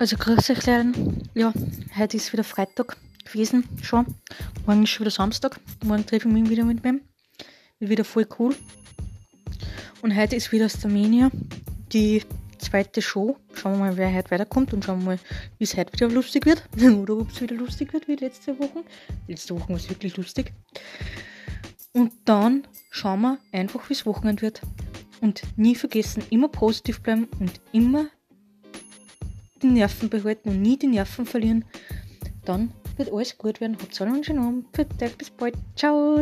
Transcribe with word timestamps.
Also 0.00 0.16
grüß 0.16 0.48
euch 0.48 0.64
lernen. 0.64 1.28
Ja, 1.34 1.52
heute 1.94 2.16
ist 2.16 2.32
wieder 2.32 2.42
Freitag 2.42 2.96
gewesen 3.22 3.64
schon. 3.82 4.06
Morgen 4.64 4.84
ist 4.84 4.88
schon 4.88 5.04
wieder 5.04 5.10
Samstag. 5.10 5.60
Morgen 5.84 6.06
treffe 6.06 6.26
ich 6.26 6.32
mich 6.32 6.48
wieder 6.48 6.64
mit 6.64 6.82
wem. 6.82 7.02
Wird 7.80 7.90
wieder 7.90 8.04
voll 8.04 8.26
cool. 8.38 8.56
Und 10.00 10.16
heute 10.16 10.36
ist 10.36 10.52
wieder 10.52 10.70
Starmania, 10.70 11.30
die 11.92 12.22
zweite 12.56 13.02
Show. 13.02 13.36
Schauen 13.52 13.72
wir 13.72 13.78
mal, 13.78 13.96
wer 13.98 14.10
heute 14.10 14.30
weiterkommt 14.30 14.72
und 14.72 14.86
schauen 14.86 15.00
wir 15.00 15.04
mal, 15.04 15.18
wie 15.58 15.64
es 15.64 15.76
heute 15.76 15.92
wieder 15.92 16.08
lustig 16.08 16.46
wird. 16.46 16.66
Oder 16.82 17.18
ob 17.18 17.30
es 17.30 17.42
wieder 17.42 17.56
lustig 17.56 17.92
wird 17.92 18.08
wie 18.08 18.16
letzte 18.16 18.58
Woche. 18.58 18.82
Letzte 19.28 19.54
Woche 19.54 19.68
war 19.68 19.76
es 19.76 19.90
wirklich 19.90 20.16
lustig. 20.16 20.54
Und 21.92 22.10
dann 22.24 22.66
schauen 22.90 23.20
wir 23.20 23.38
einfach, 23.52 23.86
wie 23.90 23.92
es 23.92 24.06
Wochenende 24.06 24.40
wird. 24.40 24.62
Und 25.20 25.42
nie 25.58 25.74
vergessen, 25.74 26.22
immer 26.30 26.48
positiv 26.48 27.02
bleiben 27.02 27.28
und 27.38 27.60
immer 27.72 28.06
die 29.62 29.68
Nerven 29.68 30.08
behalten 30.08 30.50
und 30.50 30.62
nie 30.62 30.76
die 30.78 30.86
Nerven 30.86 31.26
verlieren, 31.26 31.64
dann 32.44 32.72
wird 32.96 33.12
alles 33.12 33.36
gut 33.38 33.60
werden. 33.60 33.76
Habt 33.80 34.00
einen 34.00 34.24
schönen 34.24 34.40
Abend. 34.40 34.72
Bis 34.72 35.30
bald. 35.30 35.54
Ciao. 35.76 36.20